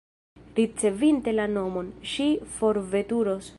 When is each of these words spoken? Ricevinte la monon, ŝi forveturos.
Ricevinte 0.59 1.35
la 1.35 1.45
monon, 1.57 1.93
ŝi 2.13 2.29
forveturos. 2.57 3.49